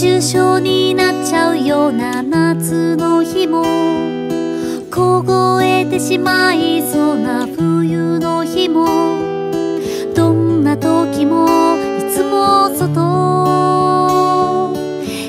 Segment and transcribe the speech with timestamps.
[0.00, 3.64] 中傷になっちゃうような夏の日も
[4.92, 8.86] 凍えてしまいそうな冬の日も
[10.14, 11.48] どんな時も
[11.98, 14.72] いつも外。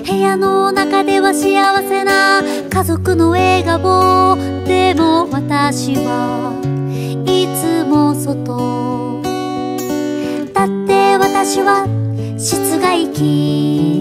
[0.08, 4.38] 部屋の中では幸せな家族の笑顔。
[4.66, 6.54] でも私は
[7.26, 9.24] いつも外。
[10.54, 11.88] だって私は
[12.38, 13.99] 室外機。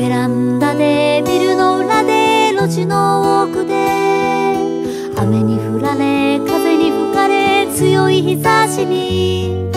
[0.00, 3.74] ベランダでビルの裏で路地の奥で
[5.14, 9.70] 雨に降られ風に吹かれ強い日差しに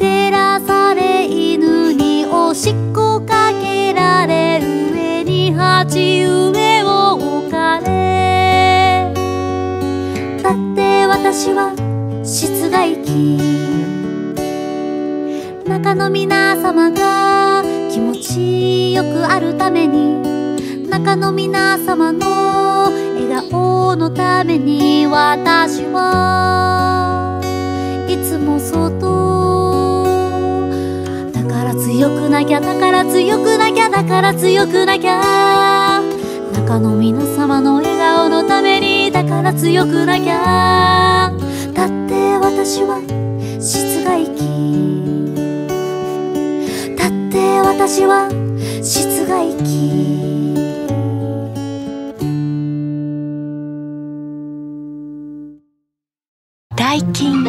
[0.00, 9.14] 照らされ犬におしっこかけられ上に鉢植えを置かれ。
[10.42, 11.72] だって私は
[12.24, 13.38] 室外機。
[15.68, 18.51] 中の皆様が気持ちよ
[19.02, 27.40] くあるために中の皆様の笑顔のために私は
[28.08, 30.02] いつも外
[31.32, 33.82] だから強くなきゃだから強くなきゃ。
[34.02, 36.02] だから強くなきゃ
[36.52, 41.30] 中の皆様の笑顔のためにだから強くなきゃ
[41.72, 43.00] だって私は
[43.60, 44.42] 室外機
[46.96, 48.28] だって私は
[56.92, 57.42] 最近